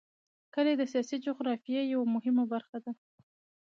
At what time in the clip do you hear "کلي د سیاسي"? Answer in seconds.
0.53-1.17